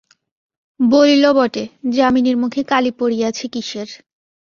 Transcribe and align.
বলিল 0.79 1.23
বটে, 1.33 1.63
যামিনীর 1.93 2.37
মুখে 2.37 2.61
কালি 2.63 2.91
পড়িয়াছে 2.91 3.45
কিসের? 3.47 3.89